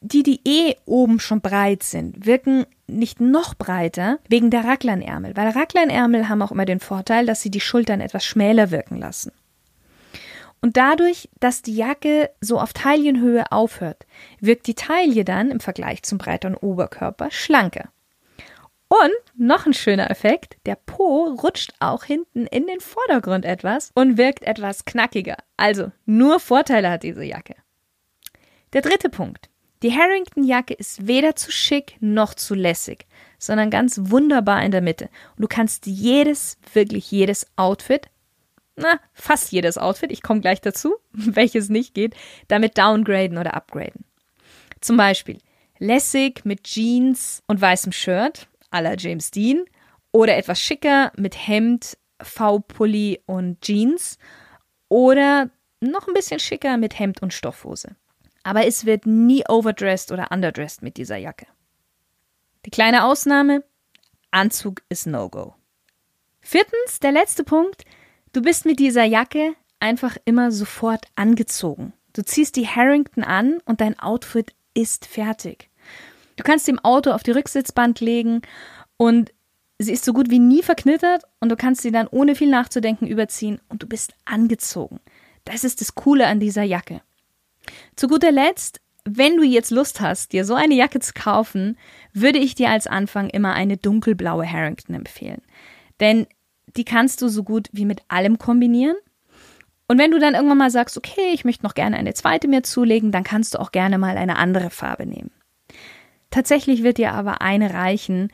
Die, 0.02 0.24
die 0.24 0.40
eh 0.46 0.76
oben 0.86 1.20
schon 1.20 1.42
breit 1.42 1.84
sind, 1.84 2.26
wirken 2.26 2.66
nicht 2.88 3.20
noch 3.20 3.54
breiter 3.54 4.20
wegen 4.30 4.50
der 4.50 4.64
Rackleinärmel, 4.64 5.36
weil 5.36 5.50
Rackleinärmel 5.50 6.30
haben 6.30 6.42
auch 6.42 6.52
immer 6.52 6.66
den 6.66 6.80
Vorteil, 6.80 7.26
dass 7.26 7.42
sie 7.42 7.52
die 7.52 7.60
Schultern 7.60 8.02
etwas 8.02 8.26
schmäler 8.26 8.72
wirken 8.72 8.98
lassen. 8.98 9.32
Und 10.62 10.78
dadurch, 10.78 11.30
dass 11.40 11.62
die 11.62 11.76
Jacke 11.76 12.30
so 12.42 12.60
auf 12.60 12.74
Taillenhöhe 12.74 13.52
aufhört, 13.52 14.06
wirkt 14.40 14.68
die 14.68 14.76
Taille 14.76 15.24
dann 15.24 15.52
im 15.52 15.60
Vergleich 15.60 16.04
zum 16.04 16.18
breiteren 16.18 16.56
Oberkörper 16.56 17.32
schlanker. 17.32 17.90
Und 18.90 19.12
noch 19.38 19.68
ein 19.68 19.74
schöner 19.74 20.10
Effekt, 20.10 20.58
der 20.66 20.76
Po 20.76 21.26
rutscht 21.42 21.74
auch 21.80 22.04
hinten 22.04 22.48
in 22.48 22.66
den 22.66 22.80
Vordergrund 22.80 23.46
etwas 23.46 23.92
und 23.94 24.18
wirkt 24.18 24.44
etwas 24.44 24.84
knackiger. 24.84 25.38
Also 25.58 25.92
nur 26.06 26.40
Vorteile 26.40 26.90
hat 26.90 27.04
diese 27.04 27.24
Jacke. 27.24 27.56
Der 28.74 28.82
dritte 28.82 29.10
Punkt. 29.10 29.50
Die 29.84 29.96
Harrington-Jacke 29.96 30.74
ist 30.74 31.08
weder 31.08 31.36
zu 31.36 31.52
schick 31.52 31.96
noch 32.02 32.34
zu 32.34 32.54
lässig, 32.54 33.06
sondern 33.38 33.70
ganz 33.70 34.00
wunderbar 34.06 34.62
in 34.64 34.72
der 34.72 34.82
Mitte. 34.82 35.10
Und 35.38 35.44
du 35.44 35.48
kannst 35.48 35.86
jedes, 35.86 36.58
wirklich 36.74 37.10
jedes 37.12 37.48
Outfit 37.56 38.08
na, 38.80 39.00
fast 39.14 39.52
jedes 39.52 39.78
Outfit, 39.78 40.12
ich 40.12 40.22
komme 40.22 40.42
gleich 40.42 40.62
dazu, 40.62 40.96
welches 41.12 41.70
nicht 41.70 41.94
geht, 41.94 42.16
damit 42.48 42.78
downgraden 42.78 43.38
oder 43.38 43.54
upgraden. 43.54 44.06
Zum 44.82 44.98
Beispiel 44.98 45.40
lässig 45.80 46.46
mit 46.46 46.64
Jeans 46.64 47.44
und 47.48 47.62
weißem 47.62 47.92
Shirt, 47.92 48.48
à 48.72 48.82
la 48.82 48.96
James 48.96 49.32
Dean 49.32 49.66
oder 50.12 50.38
etwas 50.38 50.60
schicker 50.62 51.12
mit 51.16 51.48
Hemd, 51.48 51.98
V-Pulli 52.22 53.22
und 53.26 53.62
Jeans 53.62 54.18
oder 54.90 55.50
noch 55.80 56.08
ein 56.08 56.14
bisschen 56.14 56.40
schicker 56.40 56.78
mit 56.78 57.00
Hemd 57.00 57.22
und 57.22 57.34
Stoffhose. 57.34 57.96
Aber 58.44 58.66
es 58.66 58.86
wird 58.86 59.06
nie 59.06 59.44
overdressed 59.48 60.12
oder 60.12 60.32
underdressed 60.32 60.82
mit 60.82 60.98
dieser 60.98 61.18
Jacke. 61.18 61.48
Die 62.66 62.72
kleine 62.72 63.06
Ausnahme, 63.06 63.64
Anzug 64.32 64.82
ist 64.90 65.08
No-Go. 65.08 65.56
Viertens, 66.42 67.00
der 67.02 67.12
letzte 67.12 67.44
Punkt, 67.44 67.84
du 68.34 68.42
bist 68.42 68.66
mit 68.66 68.80
dieser 68.80 69.04
Jacke 69.04 69.54
einfach 69.80 70.18
immer 70.26 70.52
sofort 70.52 71.06
angezogen. 71.16 71.94
Du 72.14 72.24
ziehst 72.24 72.56
die 72.56 72.68
Harrington 72.68 73.24
an 73.24 73.60
und 73.66 73.82
dein 73.82 74.00
Outfit 74.00 74.54
ist 74.74 75.06
fertig. 75.06 75.70
Du 76.36 76.44
kannst 76.44 76.70
im 76.70 76.80
Auto 76.80 77.12
auf 77.12 77.24
die 77.24 77.32
Rücksitzbank 77.32 78.00
legen 78.00 78.42
und 78.98 79.32
sie 79.78 79.94
ist 79.94 80.06
so 80.06 80.14
gut 80.14 80.30
wie 80.30 80.40
nie 80.40 80.64
verknittert 80.64 81.24
und 81.40 81.50
du 81.50 81.56
kannst 81.56 81.82
sie 81.82 81.92
dann 81.92 82.08
ohne 82.08 82.36
viel 82.36 82.50
nachzudenken 82.50 83.08
überziehen 83.08 83.62
und 83.70 83.84
du 83.84 83.88
bist 83.88 84.14
angezogen. 84.26 85.00
Das 85.46 85.64
ist 85.64 85.82
das 85.82 85.96
Coole 85.96 86.28
an 86.28 86.40
dieser 86.40 86.64
Jacke. 86.64 87.02
Zu 87.96 88.08
guter 88.08 88.32
Letzt, 88.32 88.82
wenn 89.06 89.38
du 89.38 89.44
jetzt 89.44 89.72
Lust 89.72 90.02
hast, 90.02 90.34
dir 90.34 90.46
so 90.46 90.56
eine 90.56 90.76
Jacke 90.76 91.00
zu 91.00 91.14
kaufen, 91.14 91.78
würde 92.14 92.40
ich 92.40 92.56
dir 92.56 92.70
als 92.70 92.88
Anfang 92.88 93.30
immer 93.30 93.54
eine 93.54 93.78
dunkelblaue 93.78 94.50
Harrington 94.50 94.96
empfehlen. 94.96 95.42
Denn 96.00 96.28
die 96.76 96.86
kannst 96.86 97.22
du 97.22 97.28
so 97.28 97.44
gut 97.44 97.70
wie 97.72 97.86
mit 97.86 98.02
allem 98.08 98.38
kombinieren. 98.38 98.96
Und 99.88 99.98
wenn 99.98 100.12
du 100.12 100.20
dann 100.20 100.36
irgendwann 100.36 100.60
mal 100.60 100.72
sagst, 100.72 100.98
okay, 100.98 101.32
ich 101.34 101.46
möchte 101.46 101.66
noch 101.66 101.74
gerne 101.74 101.98
eine 101.98 102.14
zweite 102.14 102.48
mir 102.48 102.64
zulegen, 102.64 103.12
dann 103.12 103.24
kannst 103.24 103.56
du 103.56 103.60
auch 103.60 103.72
gerne 103.72 103.98
mal 103.98 104.18
eine 104.18 104.38
andere 104.38 104.70
Farbe 104.70 105.06
nehmen. 105.06 105.32
Tatsächlich 106.30 106.84
wird 106.84 107.00
dir 107.00 107.14
aber 107.14 107.42
eine 107.42 107.74
reichen 107.74 108.32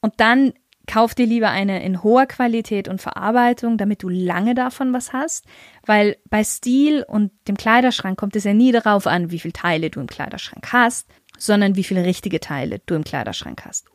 und 0.00 0.14
dann 0.18 0.52
kauf 0.86 1.14
dir 1.14 1.26
lieber 1.26 1.50
eine 1.50 1.82
in 1.82 2.02
hoher 2.02 2.26
Qualität 2.26 2.86
und 2.86 3.02
Verarbeitung, 3.02 3.76
damit 3.76 4.02
du 4.02 4.08
lange 4.08 4.54
davon 4.54 4.92
was 4.92 5.12
hast, 5.12 5.44
weil 5.84 6.16
bei 6.30 6.44
Stil 6.44 7.04
und 7.06 7.32
dem 7.48 7.56
Kleiderschrank 7.56 8.18
kommt 8.18 8.36
es 8.36 8.44
ja 8.44 8.54
nie 8.54 8.72
darauf 8.72 9.06
an, 9.06 9.30
wie 9.30 9.40
viele 9.40 9.52
Teile 9.52 9.90
du 9.90 10.00
im 10.00 10.06
Kleiderschrank 10.06 10.72
hast, 10.72 11.08
sondern 11.36 11.76
wie 11.76 11.84
viele 11.84 12.04
richtige 12.04 12.40
Teile 12.40 12.80
du 12.86 12.94
im 12.94 13.04
Kleiderschrank 13.04 13.64
hast 13.64 13.88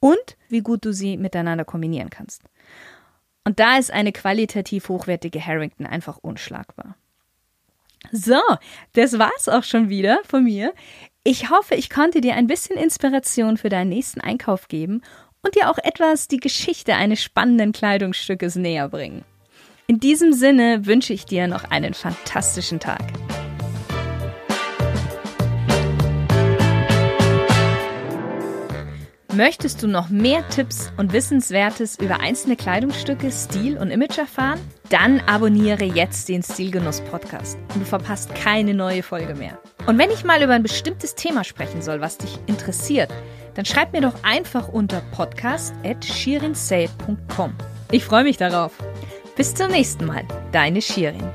und 0.00 0.36
wie 0.48 0.60
gut 0.60 0.84
du 0.84 0.92
sie 0.92 1.16
miteinander 1.16 1.64
kombinieren 1.64 2.10
kannst. 2.10 2.42
Und 3.44 3.58
da 3.58 3.76
ist 3.76 3.90
eine 3.90 4.12
qualitativ 4.12 4.88
hochwertige 4.88 5.44
Harrington 5.44 5.86
einfach 5.86 6.18
unschlagbar. 6.18 6.96
So, 8.10 8.40
das 8.94 9.18
war's 9.18 9.48
auch 9.48 9.64
schon 9.64 9.88
wieder 9.88 10.20
von 10.24 10.44
mir. 10.44 10.72
Ich 11.24 11.50
hoffe, 11.50 11.74
ich 11.76 11.88
konnte 11.88 12.20
dir 12.20 12.34
ein 12.34 12.48
bisschen 12.48 12.76
Inspiration 12.76 13.56
für 13.56 13.68
deinen 13.68 13.90
nächsten 13.90 14.20
Einkauf 14.20 14.68
geben 14.68 15.02
und 15.42 15.54
dir 15.54 15.70
auch 15.70 15.78
etwas 15.78 16.28
die 16.28 16.38
Geschichte 16.38 16.94
eines 16.94 17.22
spannenden 17.22 17.72
Kleidungsstückes 17.72 18.56
näher 18.56 18.88
bringen. 18.88 19.24
In 19.86 20.00
diesem 20.00 20.32
Sinne 20.32 20.86
wünsche 20.86 21.12
ich 21.12 21.26
dir 21.26 21.46
noch 21.46 21.64
einen 21.64 21.94
fantastischen 21.94 22.80
Tag. 22.80 23.02
Möchtest 29.34 29.82
du 29.82 29.88
noch 29.88 30.10
mehr 30.10 30.46
Tipps 30.50 30.92
und 30.98 31.14
Wissenswertes 31.14 31.98
über 31.98 32.20
einzelne 32.20 32.54
Kleidungsstücke, 32.54 33.32
Stil 33.32 33.78
und 33.78 33.90
Image 33.90 34.18
erfahren? 34.18 34.60
Dann 34.90 35.20
abonniere 35.20 35.84
jetzt 35.84 36.28
den 36.28 36.42
Stilgenuss 36.42 37.00
Podcast 37.00 37.56
und 37.72 37.80
du 37.80 37.86
verpasst 37.86 38.34
keine 38.34 38.74
neue 38.74 39.02
Folge 39.02 39.34
mehr. 39.34 39.58
Und 39.86 39.96
wenn 39.96 40.10
ich 40.10 40.24
mal 40.24 40.42
über 40.42 40.52
ein 40.52 40.62
bestimmtes 40.62 41.14
Thema 41.14 41.44
sprechen 41.44 41.80
soll, 41.80 42.02
was 42.02 42.18
dich 42.18 42.38
interessiert, 42.46 43.08
dann 43.54 43.64
schreib 43.64 43.94
mir 43.94 44.02
doch 44.02 44.22
einfach 44.22 44.68
unter 44.68 45.00
podcast.shirinsay.com. 45.12 47.54
Ich 47.90 48.04
freue 48.04 48.24
mich 48.24 48.36
darauf. 48.36 48.72
Bis 49.34 49.54
zum 49.54 49.70
nächsten 49.70 50.04
Mal, 50.04 50.24
deine 50.52 50.82
Shirin. 50.82 51.30